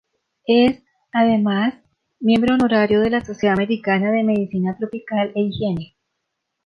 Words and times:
Es, 0.47 0.81
además, 1.13 1.75
miembro 2.19 2.55
honorario 2.55 3.01
de 3.01 3.11
la 3.11 3.23
Sociedad 3.23 3.53
Americana 3.53 4.09
de 4.09 4.23
Medicina 4.23 4.75
Tropical 4.75 5.31
e 5.35 5.41
Higiene. 5.41 5.93